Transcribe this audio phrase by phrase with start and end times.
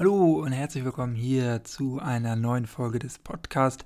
[0.00, 3.84] Hallo und herzlich willkommen hier zu einer neuen Folge des Podcast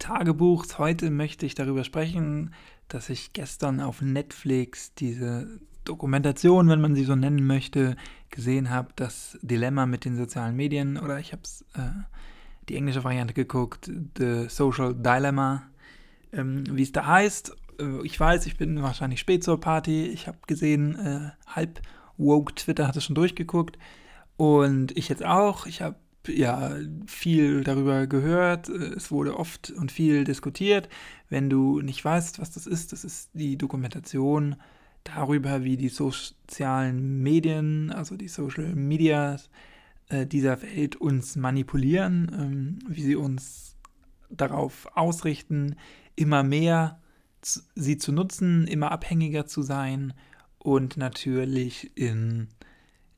[0.00, 0.76] Tagebuchs.
[0.80, 2.52] Heute möchte ich darüber sprechen,
[2.88, 7.94] dass ich gestern auf Netflix diese Dokumentation, wenn man sie so nennen möchte,
[8.30, 11.42] gesehen habe, das Dilemma mit den sozialen Medien oder ich habe
[11.74, 11.92] äh,
[12.68, 13.88] die englische Variante geguckt,
[14.18, 15.62] The Social Dilemma,
[16.32, 17.56] ähm, wie es da heißt.
[17.78, 20.06] Äh, ich weiß, ich bin wahrscheinlich spät zur Party.
[20.06, 21.80] Ich habe gesehen, äh, halb
[22.16, 23.78] woke Twitter hat es schon durchgeguckt
[24.36, 25.66] und ich jetzt auch.
[25.66, 25.96] Ich habe
[26.28, 28.68] ja viel darüber gehört.
[28.68, 30.88] Es wurde oft und viel diskutiert.
[31.28, 34.56] Wenn du nicht weißt, was das ist, das ist die Dokumentation
[35.04, 39.50] darüber, wie die sozialen Medien, also die Social Medias
[40.08, 43.76] äh, dieser Welt uns manipulieren, ähm, wie sie uns
[44.30, 45.76] darauf ausrichten,
[46.14, 47.00] immer mehr
[47.74, 50.12] sie zu nutzen, immer abhängiger zu sein
[50.58, 52.48] und natürlich in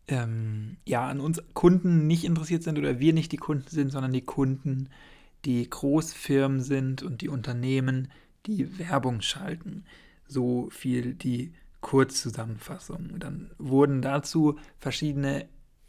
[0.08, 4.12] ähm, ja, an uns Kunden nicht interessiert sind oder wir nicht die Kunden sind, sondern
[4.12, 4.88] die Kunden,
[5.44, 8.08] die Großfirmen sind und die Unternehmen,
[8.47, 9.84] die Werbung schalten.
[10.27, 13.19] So viel die Kurzzusammenfassung.
[13.19, 15.47] Dann wurden dazu verschiedene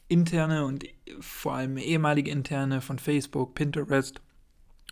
[0.08, 0.86] interne und
[1.20, 4.22] vor allem ehemalige interne von Facebook, Pinterest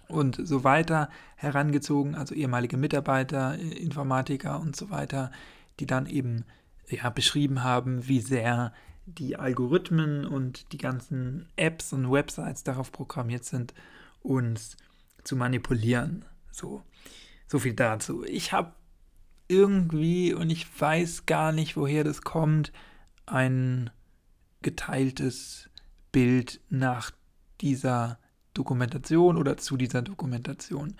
[0.07, 5.31] und so weiter herangezogen, also ehemalige Mitarbeiter, Informatiker und so weiter,
[5.79, 6.45] die dann eben
[6.89, 8.73] ja, beschrieben haben, wie sehr
[9.05, 13.73] die Algorithmen und die ganzen Apps und Websites darauf programmiert sind,
[14.21, 14.77] uns
[15.23, 16.25] zu manipulieren.
[16.51, 16.83] So,
[17.47, 18.23] so viel dazu.
[18.25, 18.73] Ich habe
[19.47, 22.71] irgendwie, und ich weiß gar nicht, woher das kommt,
[23.25, 23.89] ein
[24.61, 25.69] geteiltes
[26.11, 27.11] Bild nach
[27.61, 28.19] dieser
[28.53, 30.95] Dokumentation oder zu dieser Dokumentation.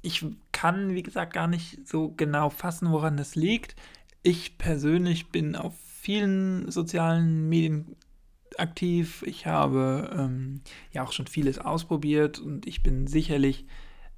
[0.00, 3.76] Ich kann, wie gesagt, gar nicht so genau fassen, woran das liegt.
[4.22, 7.94] Ich persönlich bin auf vielen sozialen Medien
[8.58, 9.22] aktiv.
[9.24, 13.66] Ich habe ähm, ja auch schon vieles ausprobiert und ich bin sicherlich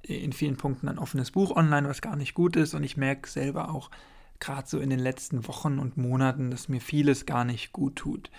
[0.01, 2.73] in vielen Punkten ein offenes Buch online, was gar nicht gut ist.
[2.73, 3.91] Und ich merke selber auch
[4.39, 8.31] gerade so in den letzten Wochen und Monaten, dass mir vieles gar nicht gut tut.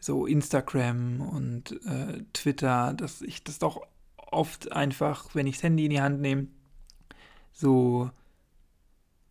[0.00, 3.80] So Instagram und äh, Twitter, dass ich das doch
[4.16, 6.48] oft einfach, wenn ich das Handy in die Hand nehme,
[7.52, 8.10] so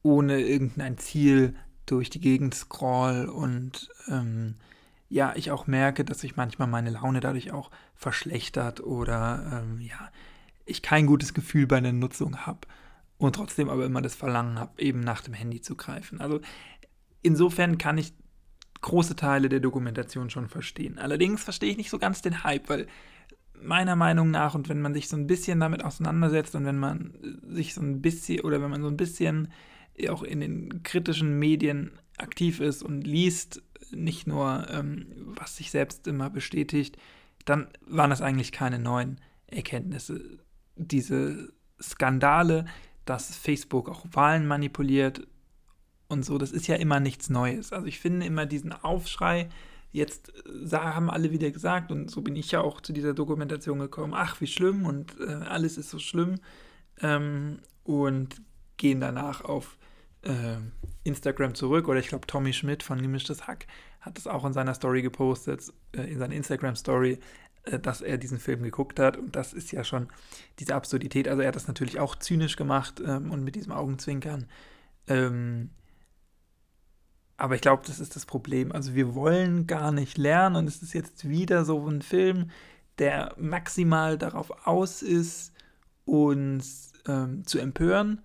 [0.04, 4.56] ohne irgendein Ziel durch die Gegend scroll und ähm,
[5.10, 10.10] ja, ich auch merke, dass sich manchmal meine Laune dadurch auch verschlechtert oder ähm, ja,
[10.66, 12.62] ich kein gutes Gefühl bei der Nutzung habe
[13.18, 16.22] und trotzdem aber immer das Verlangen habe, eben nach dem Handy zu greifen.
[16.22, 16.42] Also
[17.22, 18.14] insofern kann ich
[18.82, 21.00] große Teile der Dokumentation schon verstehen.
[21.00, 22.88] Allerdings verstehe ich nicht so ganz den Hype, weil
[23.62, 27.14] meiner Meinung nach und wenn man sich so ein bisschen damit auseinandersetzt und wenn man
[27.48, 29.52] sich so ein bisschen oder wenn man so ein bisschen
[30.10, 33.62] auch in den kritischen Medien aktiv ist und liest,
[33.92, 36.98] nicht nur, ähm, was sich selbst immer bestätigt,
[37.46, 40.40] dann waren das eigentlich keine neuen Erkenntnisse.
[40.76, 42.66] Diese Skandale,
[43.06, 45.28] dass Facebook auch Wahlen manipuliert
[46.08, 47.72] und so, das ist ja immer nichts Neues.
[47.72, 49.50] Also ich finde immer diesen Aufschrei,
[49.92, 53.80] jetzt äh, haben alle wieder gesagt, und so bin ich ja auch zu dieser Dokumentation
[53.80, 56.36] gekommen, ach, wie schlimm und äh, alles ist so schlimm.
[57.02, 58.42] Ähm, und
[58.78, 59.78] gehen danach auf
[60.26, 60.58] äh,
[61.04, 63.68] Instagram zurück oder ich glaube Tommy Schmidt von Gemischtes Hack
[64.02, 67.20] hat es auch in seiner Story gepostet, äh, in seiner Instagram Story,
[67.64, 70.08] äh, dass er diesen Film geguckt hat und das ist ja schon
[70.60, 71.28] diese Absurdität.
[71.28, 74.48] Also er hat das natürlich auch zynisch gemacht ähm, und mit diesem Augenzwinkern.
[75.08, 75.70] Ähm,
[77.38, 78.72] aber ich glaube, das ist das Problem.
[78.72, 82.50] Also wir wollen gar nicht lernen und es ist jetzt wieder so ein Film,
[82.98, 85.52] der maximal darauf aus ist,
[86.06, 88.22] uns ähm, zu empören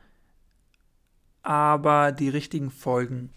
[1.43, 3.31] aber die richtigen Folgen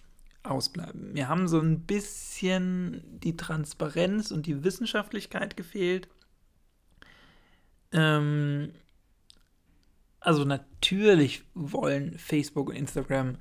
[0.44, 1.16] ausbleiben.
[1.16, 6.10] Wir haben so ein bisschen die Transparenz und die Wissenschaftlichkeit gefehlt.
[7.94, 8.74] Ähm,
[10.20, 13.38] also natürlich wollen Facebook und Instagram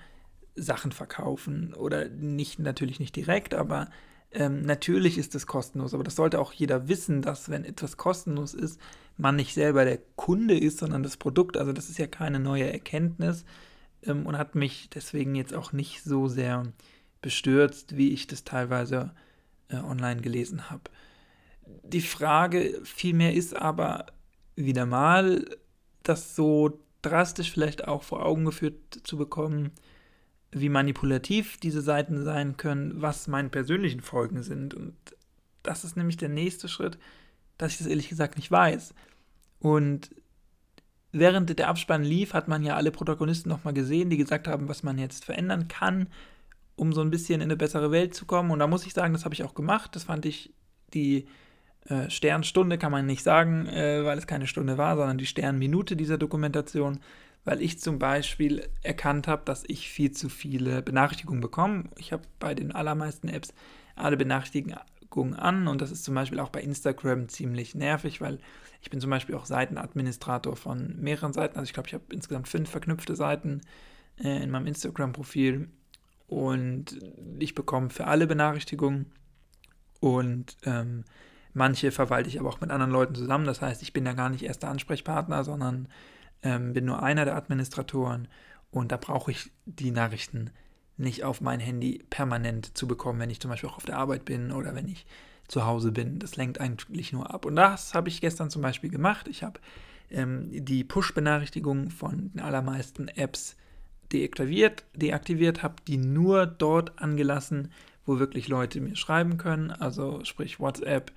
[0.55, 3.89] Sachen verkaufen oder nicht natürlich nicht direkt, aber
[4.33, 5.95] ähm, natürlich ist es kostenlos.
[5.95, 8.81] Aber das sollte auch jeder wissen, dass wenn etwas kostenlos ist,
[9.17, 11.57] man nicht selber der Kunde ist, sondern das Produkt.
[11.57, 13.45] Also das ist ja keine neue Erkenntnis
[14.05, 16.65] ähm, und hat mich deswegen jetzt auch nicht so sehr
[17.21, 19.13] bestürzt, wie ich das teilweise
[19.69, 20.83] äh, online gelesen habe.
[21.85, 24.07] Die Frage vielmehr ist aber
[24.57, 25.45] wieder mal,
[26.03, 29.71] das so drastisch vielleicht auch vor Augen geführt zu bekommen,
[30.51, 34.75] wie manipulativ diese Seiten sein können, was meine persönlichen Folgen sind.
[34.75, 34.95] Und
[35.63, 36.99] das ist nämlich der nächste Schritt,
[37.57, 38.95] dass ich das ehrlich gesagt nicht weiß.
[39.61, 40.11] Und
[41.13, 44.83] während der Abspann lief, hat man ja alle Protagonisten nochmal gesehen, die gesagt haben, was
[44.83, 46.09] man jetzt verändern kann,
[46.75, 48.51] um so ein bisschen in eine bessere Welt zu kommen.
[48.51, 49.95] Und da muss ich sagen, das habe ich auch gemacht.
[49.95, 50.53] Das fand ich
[50.93, 51.27] die
[51.89, 55.97] Äh, Sternstunde kann man nicht sagen, äh, weil es keine Stunde war, sondern die Sternminute
[55.97, 57.01] dieser Dokumentation,
[57.45, 61.91] weil ich zum Beispiel erkannt habe, dass ich viel zu viele Benachrichtigungen bekomme.
[61.99, 63.53] Ich habe bei den allermeisten Apps
[63.97, 64.79] alle Benachrichtigungen
[65.35, 68.39] an und das ist zum Beispiel auch bei Instagram ziemlich nervig, weil
[68.81, 71.57] ich bin zum Beispiel auch Seitenadministrator von mehreren Seiten.
[71.57, 73.61] Also ich glaube, ich habe insgesamt fünf verknüpfte Seiten
[74.19, 75.69] äh, in meinem Instagram-Profil
[76.27, 76.99] und
[77.39, 79.13] ich bekomme für alle Benachrichtigungen
[80.01, 81.05] und ähm,
[81.53, 83.45] manche verwalte ich aber auch mit anderen Leuten zusammen.
[83.45, 85.89] Das heißt, ich bin da gar nicht erster Ansprechpartner, sondern
[86.43, 88.29] ähm, bin nur einer der Administratoren
[88.71, 90.51] und da brauche ich die Nachrichten
[90.97, 94.25] nicht auf mein Handy permanent zu bekommen, wenn ich zum Beispiel auch auf der Arbeit
[94.25, 95.07] bin oder wenn ich
[95.49, 96.19] zu Hause bin.
[96.19, 97.45] Das lenkt eigentlich nur ab.
[97.45, 99.29] Und das habe ich gestern zum Beispiel gemacht.
[99.29, 99.61] Ich habe
[100.11, 103.57] ähm, die Push-Benachrichtigungen von den allermeisten Apps
[104.13, 107.73] deaktiviert, deaktiviert, habe die nur dort angelassen,
[108.05, 111.13] wo wirklich Leute mir schreiben können, also sprich WhatsApp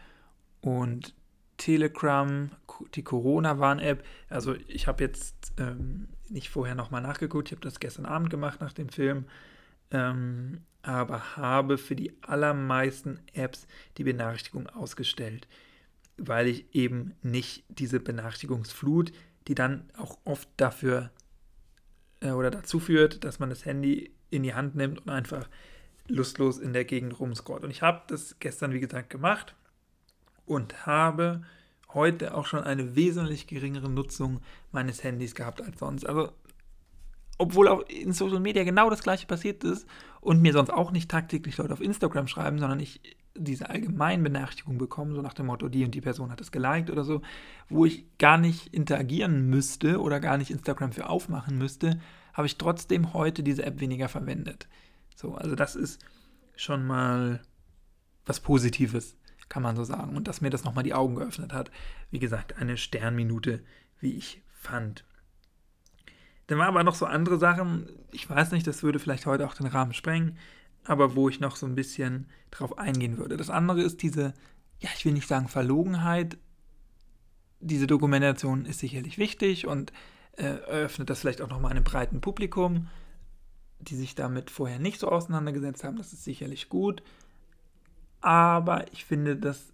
[0.61, 1.13] und
[1.57, 2.49] Telegram,
[2.95, 4.03] die Corona-Warn-App.
[4.29, 8.61] Also ich habe jetzt ähm, nicht vorher nochmal nachgeguckt, ich habe das gestern Abend gemacht
[8.61, 9.25] nach dem Film,
[9.95, 13.65] ähm, aber habe für die allermeisten Apps
[13.97, 15.47] die Benachrichtigung ausgestellt,
[16.17, 19.11] weil ich eben nicht diese Benachrichtigungsflut,
[19.47, 21.11] die dann auch oft dafür
[22.19, 25.47] äh, oder dazu führt, dass man das Handy in die Hand nimmt und einfach
[26.07, 27.63] lustlos in der Gegend rumscrollt.
[27.63, 29.55] Und ich habe das gestern, wie gesagt, gemacht
[30.45, 31.43] und habe
[31.93, 36.05] heute auch schon eine wesentlich geringere Nutzung meines Handys gehabt als sonst.
[36.05, 36.31] Also,
[37.37, 39.87] obwohl auch in Social Media genau das gleiche passiert ist
[40.21, 43.01] und mir sonst auch nicht tagtäglich Leute auf Instagram schreiben, sondern ich
[43.37, 46.89] diese allgemeinen Benachrichtigungen bekomme, so nach dem Motto, die und die Person hat es geliked
[46.89, 47.21] oder so,
[47.67, 51.99] wo ich gar nicht interagieren müsste oder gar nicht Instagram für aufmachen müsste,
[52.33, 54.67] habe ich trotzdem heute diese App weniger verwendet.
[55.15, 56.03] So, also das ist
[56.55, 57.41] schon mal
[58.25, 59.17] was Positives
[59.49, 60.15] kann man so sagen.
[60.15, 61.71] Und dass mir das nochmal die Augen geöffnet hat.
[62.11, 63.63] Wie gesagt, eine Sternminute,
[63.99, 65.05] wie ich fand.
[66.47, 69.55] Dann waren aber noch so andere Sachen, ich weiß nicht, das würde vielleicht heute auch
[69.55, 70.37] den Rahmen sprengen,
[70.83, 73.37] aber wo ich noch so ein bisschen drauf eingehen würde.
[73.37, 74.33] Das andere ist diese,
[74.79, 76.37] ja, ich will nicht sagen Verlogenheit.
[77.59, 79.91] Diese Dokumentation ist sicherlich wichtig und
[80.33, 82.87] äh, eröffnet das vielleicht auch nochmal einem breiten Publikum,
[83.79, 85.97] die sich damit vorher nicht so auseinandergesetzt haben.
[85.97, 87.01] Das ist sicherlich gut
[88.25, 89.71] aber ich finde das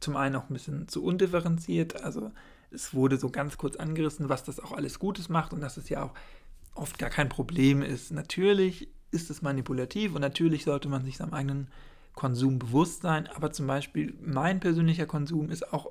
[0.00, 2.02] zum einen auch ein bisschen zu undifferenziert.
[2.02, 2.32] Also
[2.74, 5.88] es wurde so ganz kurz angerissen, was das auch alles Gutes macht und dass es
[5.88, 6.14] ja auch
[6.74, 8.10] oft gar kein Problem ist.
[8.10, 11.68] Natürlich ist es manipulativ und natürlich sollte man sich seinem eigenen
[12.14, 15.90] Konsum bewusst sein, aber zum Beispiel mein persönlicher Konsum ist auch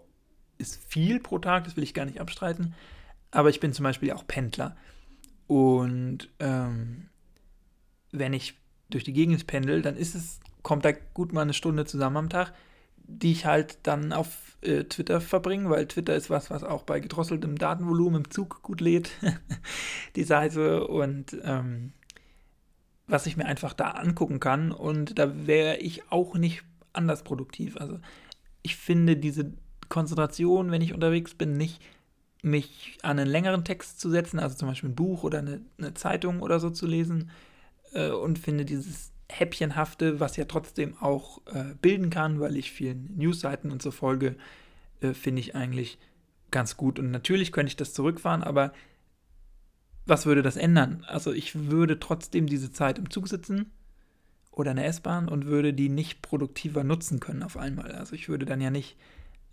[0.57, 2.75] ist viel pro Tag, das will ich gar nicht abstreiten,
[3.31, 4.75] aber ich bin zum Beispiel auch Pendler
[5.47, 7.09] und ähm,
[8.11, 8.55] wenn ich
[8.89, 12.29] durch die Gegend pendel, dann ist es kommt da gut mal eine Stunde zusammen am
[12.29, 12.53] Tag,
[13.03, 16.99] die ich halt dann auf äh, Twitter verbringe, weil Twitter ist was, was auch bei
[16.99, 19.11] gedrosseltem Datenvolumen im Zug gut lädt,
[20.15, 21.93] die Seite und ähm,
[23.07, 26.63] was ich mir einfach da angucken kann und da wäre ich auch nicht
[26.93, 27.77] anders produktiv.
[27.77, 27.99] Also
[28.61, 29.53] ich finde diese
[29.89, 31.81] Konzentration, wenn ich unterwegs bin, nicht
[32.41, 35.93] mich an einen längeren Text zu setzen, also zum Beispiel ein Buch oder eine, eine
[35.93, 37.31] Zeitung oder so zu lesen
[37.93, 43.15] äh, und finde dieses häppchenhafte, was ja trotzdem auch äh, bilden kann, weil ich vielen
[43.17, 44.35] Newsseiten und so folge,
[45.01, 45.97] äh, finde ich eigentlich
[46.51, 46.99] ganz gut.
[46.99, 48.73] Und natürlich könnte ich das zurückfahren, aber
[50.05, 51.05] was würde das ändern?
[51.07, 53.71] Also ich würde trotzdem diese Zeit im Zug sitzen
[54.51, 57.91] oder in der S-Bahn und würde die nicht produktiver nutzen können auf einmal.
[57.93, 58.97] Also ich würde dann ja nicht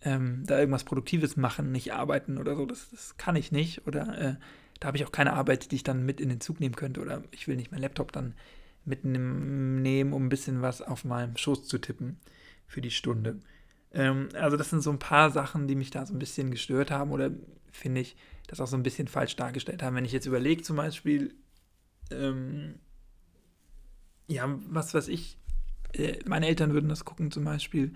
[0.03, 2.67] ähm, da irgendwas Produktives machen, nicht arbeiten oder so.
[2.67, 3.87] Das, das kann ich nicht.
[3.87, 4.35] Oder äh,
[4.81, 7.01] da habe ich auch keine Arbeit, die ich dann mit in den Zug nehmen könnte.
[7.01, 8.35] Oder ich will nicht meinen Laptop dann
[8.91, 12.19] mitnehmen, um ein bisschen was auf meinem Schoß zu tippen
[12.67, 13.41] für die Stunde.
[13.93, 16.91] Ähm, also das sind so ein paar Sachen, die mich da so ein bisschen gestört
[16.91, 17.31] haben oder
[17.73, 18.17] finde ich
[18.47, 19.97] das auch so ein bisschen falsch dargestellt haben.
[19.97, 21.35] Wenn ich jetzt überlege zum Beispiel,
[22.11, 22.75] ähm,
[24.27, 25.39] ja, was weiß ich,
[25.95, 27.93] äh, meine Eltern würden das gucken zum Beispiel,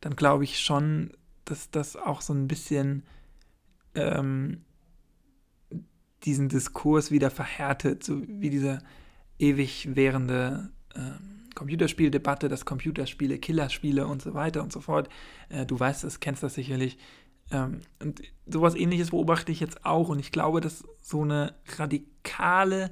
[0.00, 1.12] dann glaube ich schon,
[1.44, 3.04] dass das auch so ein bisschen
[3.94, 4.64] ähm,
[6.24, 8.82] diesen Diskurs wieder verhärtet, so wie dieser
[9.38, 11.00] ewig währende äh,
[11.54, 15.08] Computerspieldebatte, dass Computerspiele Killerspiele und so weiter und so fort.
[15.48, 16.98] Äh, du weißt es, kennst das sicherlich.
[17.50, 22.90] Ähm, und sowas ähnliches beobachte ich jetzt auch und ich glaube, dass so eine radikale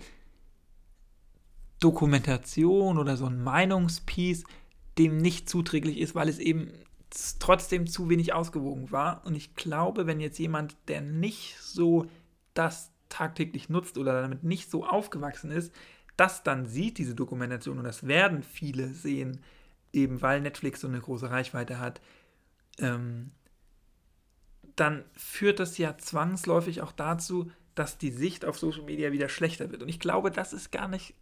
[1.80, 4.44] Dokumentation oder so ein Meinungspiece
[4.98, 6.70] dem nicht zuträglich ist, weil es eben
[7.38, 9.24] trotzdem zu wenig ausgewogen war.
[9.26, 12.06] Und ich glaube, wenn jetzt jemand, der nicht so
[12.54, 15.72] das tagtäglich nutzt oder damit nicht so aufgewachsen ist,
[16.16, 19.42] das dann sieht, diese Dokumentation, und das werden viele sehen,
[19.92, 22.00] eben weil Netflix so eine große Reichweite hat,
[22.78, 23.30] ähm,
[24.76, 29.70] dann führt das ja zwangsläufig auch dazu, dass die Sicht auf Social Media wieder schlechter
[29.70, 29.82] wird.
[29.82, 31.14] Und ich glaube, das ist gar nicht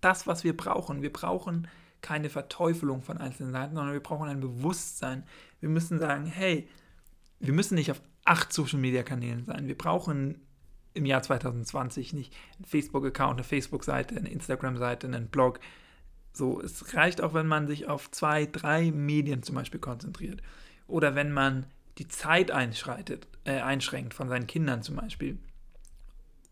[0.00, 1.02] das, was wir brauchen.
[1.02, 1.68] Wir brauchen
[2.00, 5.24] keine Verteufelung von einzelnen Seiten, sondern wir brauchen ein Bewusstsein.
[5.60, 6.68] Wir müssen sagen, hey,
[7.40, 9.66] wir müssen nicht auf acht Social Media Kanälen sein.
[9.66, 10.45] Wir brauchen
[10.96, 15.60] im Jahr 2020 nicht einen Facebook-Account, eine Facebook-Seite, eine Instagram-Seite, einen Blog.
[16.32, 20.42] So, es reicht auch, wenn man sich auf zwei, drei Medien zum Beispiel konzentriert.
[20.86, 21.66] Oder wenn man
[21.98, 25.38] die Zeit einschreitet, äh, einschränkt von seinen Kindern zum Beispiel.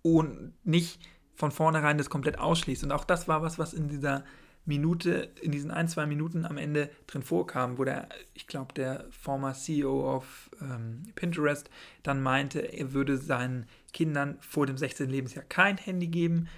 [0.02, 1.00] Und nicht
[1.34, 2.84] von vornherein das komplett ausschließt.
[2.84, 4.24] Und auch das war was, was in dieser
[4.66, 9.04] Minute, in diesen ein, zwei Minuten am Ende drin vorkam, wo der, ich glaube, der
[9.10, 11.68] former CEO of ähm, Pinterest
[12.02, 15.08] dann meinte, er würde seinen Kindern vor dem 16.
[15.10, 16.48] Lebensjahr kein Handy geben,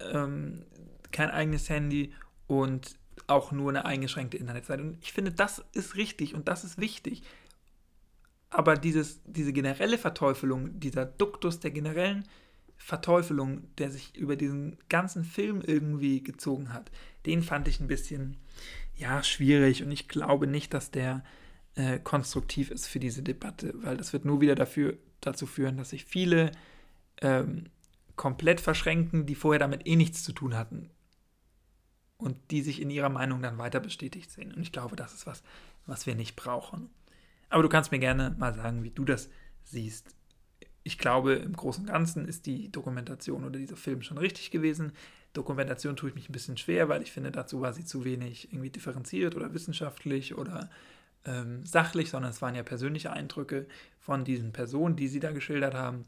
[0.00, 0.64] ähm,
[1.12, 2.12] kein eigenes Handy
[2.46, 2.96] und
[3.26, 4.82] auch nur eine eingeschränkte Internetseite.
[4.82, 7.22] Und ich finde, das ist richtig und das ist wichtig.
[8.50, 12.24] Aber dieses, diese generelle Verteufelung, dieser Duktus der generellen
[12.76, 16.90] Verteufelung, der sich über diesen ganzen Film irgendwie gezogen hat,
[17.24, 18.36] den fand ich ein bisschen,
[18.94, 21.24] ja, schwierig und ich glaube nicht, dass der
[21.74, 25.90] äh, konstruktiv ist für diese Debatte, weil das wird nur wieder dafür, dazu führen, dass
[25.90, 26.52] sich viele
[27.20, 27.64] ähm,
[28.14, 30.90] komplett verschränken, die vorher damit eh nichts zu tun hatten
[32.16, 34.52] und die sich in ihrer Meinung dann weiter bestätigt sehen.
[34.54, 35.42] Und ich glaube, das ist was,
[35.86, 36.88] was wir nicht brauchen.
[37.50, 39.28] Aber du kannst mir gerne mal sagen, wie du das
[39.64, 40.14] siehst
[40.86, 44.92] ich glaube, im Großen und Ganzen ist die Dokumentation oder dieser Film schon richtig gewesen.
[45.32, 48.52] Dokumentation tue ich mich ein bisschen schwer, weil ich finde, dazu war sie zu wenig
[48.52, 50.70] irgendwie differenziert oder wissenschaftlich oder
[51.24, 53.66] ähm, sachlich, sondern es waren ja persönliche Eindrücke
[53.98, 56.04] von diesen Personen, die sie da geschildert haben.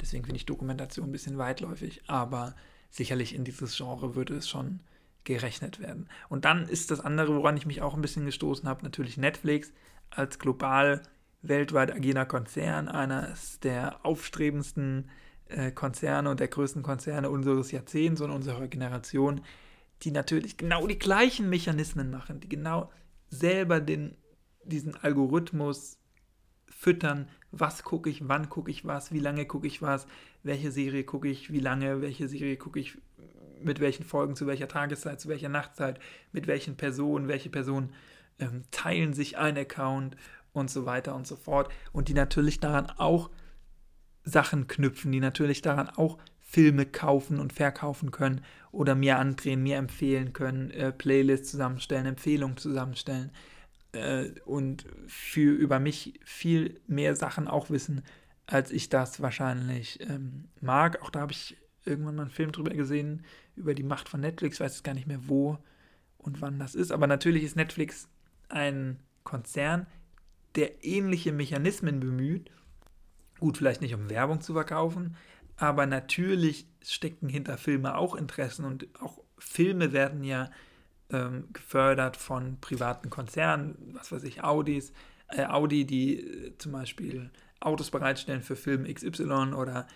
[0.00, 2.56] Deswegen finde ich Dokumentation ein bisschen weitläufig, aber
[2.90, 4.80] sicherlich in dieses Genre würde es schon
[5.22, 6.08] gerechnet werden.
[6.28, 9.72] Und dann ist das andere, woran ich mich auch ein bisschen gestoßen habe, natürlich Netflix
[10.10, 11.02] als global
[11.48, 15.10] weltweit agierender Konzern, eines der aufstrebendsten
[15.48, 19.40] äh, Konzerne und der größten Konzerne unseres Jahrzehnts und unserer Generation,
[20.02, 22.90] die natürlich genau die gleichen Mechanismen machen, die genau
[23.28, 24.16] selber den,
[24.64, 25.98] diesen Algorithmus
[26.68, 30.06] füttern, was gucke ich, wann gucke ich was, wie lange gucke ich was,
[30.42, 32.98] welche Serie gucke ich, wie lange, welche Serie gucke ich,
[33.62, 35.98] mit welchen Folgen, zu welcher Tageszeit, zu welcher Nachtzeit,
[36.32, 37.92] mit welchen Personen, welche Personen
[38.38, 40.16] ähm, teilen sich ein Account
[40.56, 41.72] und so weiter und so fort.
[41.92, 43.30] Und die natürlich daran auch
[44.24, 49.76] Sachen knüpfen, die natürlich daran auch Filme kaufen und verkaufen können oder mir andrehen, mir
[49.76, 53.30] empfehlen können, äh, Playlists zusammenstellen, Empfehlungen zusammenstellen
[53.92, 58.02] äh, und für über mich viel mehr Sachen auch wissen,
[58.46, 61.02] als ich das wahrscheinlich ähm, mag.
[61.02, 63.24] Auch da habe ich irgendwann mal einen Film drüber gesehen,
[63.56, 65.58] über die Macht von Netflix, weiß jetzt gar nicht mehr wo
[66.18, 66.92] und wann das ist.
[66.92, 68.08] Aber natürlich ist Netflix
[68.48, 69.86] ein Konzern,
[70.56, 72.50] der ähnliche Mechanismen bemüht.
[73.38, 75.16] Gut, vielleicht nicht um Werbung zu verkaufen,
[75.56, 80.50] aber natürlich stecken hinter Filme auch Interessen und auch Filme werden ja
[81.10, 84.92] ähm, gefördert von privaten Konzernen, was weiß ich, Audis,
[85.28, 89.86] äh, Audi, die äh, zum Beispiel Autos bereitstellen für Film XY oder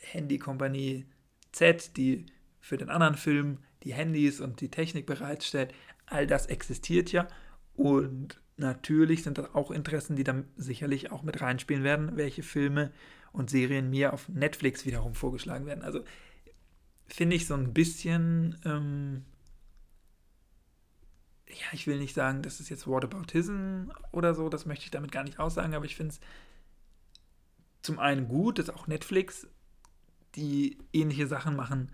[0.00, 1.06] Handykompanie
[1.52, 2.26] Z, die
[2.60, 5.72] für den anderen Film die Handys und die Technik bereitstellt.
[6.06, 7.28] All das existiert ja
[7.74, 12.92] und natürlich sind das auch Interessen, die dann sicherlich auch mit reinspielen werden, welche Filme
[13.32, 15.84] und Serien mir auf Netflix wiederum vorgeschlagen werden.
[15.84, 16.04] Also
[17.06, 19.24] finde ich so ein bisschen, ähm,
[21.48, 25.12] ja, ich will nicht sagen, das ist jetzt Whataboutism oder so, das möchte ich damit
[25.12, 26.20] gar nicht aussagen, aber ich finde es
[27.82, 29.46] zum einen gut, dass auch Netflix,
[30.34, 31.90] die ähnliche Sachen machen,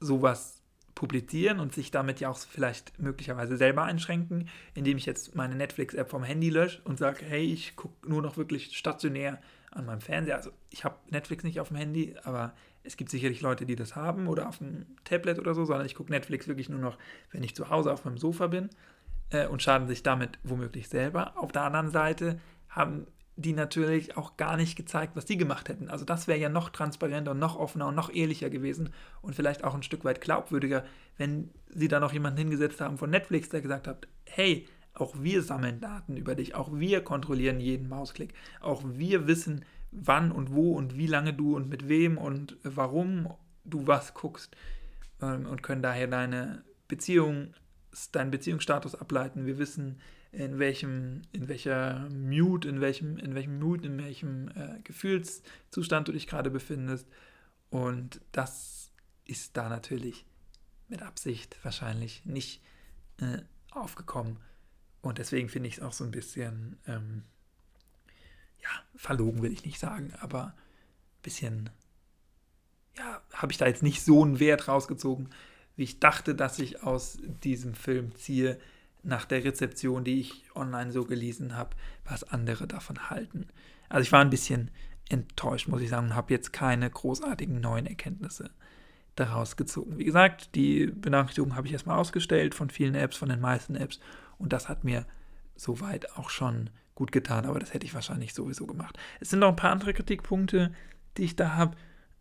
[0.00, 0.55] sowas
[0.96, 6.08] publizieren und sich damit ja auch vielleicht möglicherweise selber einschränken, indem ich jetzt meine Netflix-App
[6.10, 9.38] vom Handy lösche und sage, hey, ich gucke nur noch wirklich stationär
[9.70, 10.36] an meinem Fernseher.
[10.36, 13.94] Also ich habe Netflix nicht auf dem Handy, aber es gibt sicherlich Leute, die das
[13.94, 16.98] haben oder auf dem Tablet oder so, sondern ich gucke Netflix wirklich nur noch,
[17.30, 18.70] wenn ich zu Hause auf meinem Sofa bin
[19.30, 21.36] äh, und schaden sich damit womöglich selber.
[21.36, 23.06] Auf der anderen Seite haben
[23.36, 25.90] die natürlich auch gar nicht gezeigt, was die gemacht hätten.
[25.90, 28.90] Also das wäre ja noch transparenter und noch offener und noch ehrlicher gewesen
[29.20, 30.84] und vielleicht auch ein Stück weit glaubwürdiger,
[31.18, 35.42] wenn sie da noch jemanden hingesetzt haben von Netflix, der gesagt hat, hey, auch wir
[35.42, 40.72] sammeln Daten über dich, auch wir kontrollieren jeden Mausklick, auch wir wissen, wann und wo
[40.72, 43.28] und wie lange du und mit wem und warum
[43.64, 44.56] du was guckst
[45.20, 47.52] ähm, und können daher deine Beziehung,
[48.10, 49.46] deinen Beziehungsstatus ableiten.
[49.46, 50.00] Wir wissen,
[50.32, 56.12] in welchem, in welcher Mute, in welchem, in welchem Mut, in welchem äh, Gefühlszustand du
[56.12, 57.08] dich gerade befindest.
[57.70, 58.90] Und das
[59.24, 60.26] ist da natürlich
[60.88, 62.62] mit Absicht wahrscheinlich nicht
[63.18, 63.38] äh,
[63.70, 64.38] aufgekommen.
[65.00, 67.22] Und deswegen finde ich es auch so ein bisschen, ähm,
[68.62, 71.70] ja, verlogen will ich nicht sagen, aber ein bisschen,
[72.98, 75.30] ja, habe ich da jetzt nicht so einen Wert rausgezogen,
[75.76, 78.58] wie ich dachte, dass ich aus diesem Film ziehe,
[79.02, 83.46] nach der Rezeption, die ich online so gelesen habe, was andere davon halten.
[83.88, 84.70] Also ich war ein bisschen
[85.08, 88.50] enttäuscht, muss ich sagen, und habe jetzt keine großartigen neuen Erkenntnisse
[89.14, 89.98] daraus gezogen.
[89.98, 94.00] Wie gesagt, die Benachrichtigung habe ich erstmal ausgestellt von vielen Apps, von den meisten Apps
[94.38, 95.06] und das hat mir
[95.54, 98.98] soweit auch schon gut getan, aber das hätte ich wahrscheinlich sowieso gemacht.
[99.20, 100.72] Es sind noch ein paar andere Kritikpunkte,
[101.16, 101.76] die ich da habe.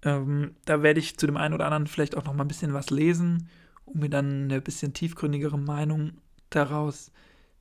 [0.06, 2.74] Ähm, da werde ich zu dem einen oder anderen vielleicht auch noch mal ein bisschen
[2.74, 3.50] was lesen,
[3.86, 6.14] um mir dann eine bisschen tiefgründigere Meinung
[6.50, 7.12] daraus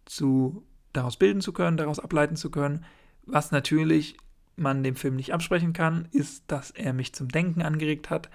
[0.05, 2.85] zu daraus bilden zu können, daraus ableiten zu können.
[3.25, 4.17] Was natürlich
[4.57, 8.31] man dem Film nicht absprechen kann, ist, dass er mich zum Denken angeregt hat,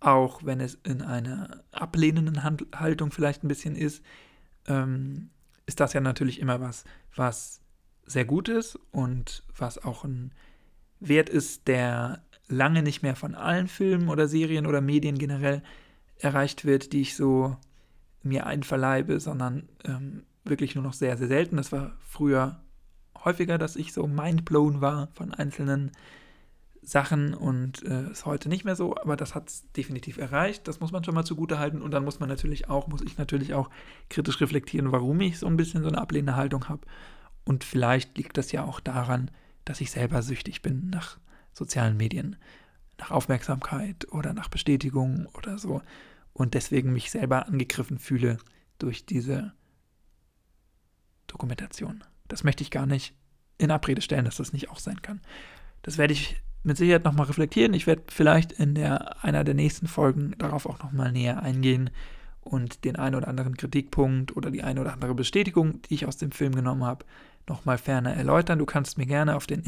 [0.00, 4.02] auch wenn es in einer ablehnenden Haltung vielleicht ein bisschen ist,
[4.66, 5.30] ähm,
[5.66, 6.84] ist das ja natürlich immer was,
[7.14, 7.60] was
[8.06, 10.32] sehr gut ist und was auch ein
[11.00, 15.62] Wert ist, der lange nicht mehr von allen Filmen oder Serien oder Medien generell
[16.18, 17.56] erreicht wird, die ich so
[18.22, 21.56] mir einverleibe, sondern ähm, wirklich nur noch sehr, sehr selten.
[21.56, 22.60] Das war früher
[23.24, 25.92] häufiger, dass ich so mindblown war von einzelnen
[26.82, 30.66] Sachen und äh, ist heute nicht mehr so, aber das hat es definitiv erreicht.
[30.68, 33.18] Das muss man schon mal zugute halten und dann muss man natürlich auch, muss ich
[33.18, 33.68] natürlich auch
[34.08, 36.80] kritisch reflektieren, warum ich so ein bisschen so eine ablehnende Haltung habe.
[37.44, 39.30] Und vielleicht liegt das ja auch daran,
[39.64, 41.18] dass ich selber süchtig bin nach
[41.58, 42.36] sozialen Medien,
[42.98, 45.82] nach Aufmerksamkeit oder nach Bestätigung oder so
[46.32, 48.38] und deswegen mich selber angegriffen fühle
[48.78, 49.52] durch diese
[51.26, 52.02] Dokumentation.
[52.26, 53.14] Das möchte ich gar nicht
[53.58, 55.20] in Abrede stellen, dass das nicht auch sein kann.
[55.82, 57.74] Das werde ich mit Sicherheit nochmal reflektieren.
[57.74, 61.90] Ich werde vielleicht in der, einer der nächsten Folgen darauf auch nochmal näher eingehen
[62.40, 66.16] und den einen oder anderen Kritikpunkt oder die eine oder andere Bestätigung, die ich aus
[66.16, 67.04] dem Film genommen habe,
[67.48, 68.58] nochmal ferner erläutern.
[68.58, 69.64] Du kannst mir gerne auf den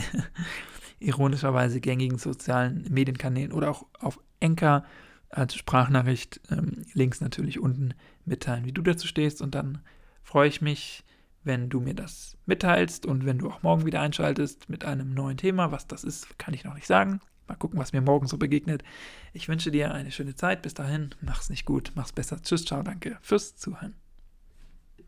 [1.01, 4.85] ironischerweise gängigen sozialen Medienkanälen oder auch auf Enker
[5.31, 9.43] als Sprachnachricht ähm, Links natürlich unten mitteilen, wie du dazu stehst.
[9.43, 9.79] Und dann
[10.23, 11.05] freue ich mich,
[11.43, 15.37] wenn du mir das mitteilst und wenn du auch morgen wieder einschaltest mit einem neuen
[15.37, 15.73] Thema.
[15.73, 17.21] Was das ist, kann ich noch nicht sagen.
[17.47, 18.85] Mal gucken, was mir morgen so begegnet.
[19.33, 20.63] Ich wünsche dir eine schöne Zeit.
[20.63, 22.41] Bis dahin, mach's nicht gut, mach's besser.
[22.43, 24.00] Tschüss, ciao, danke fürs Zuhören.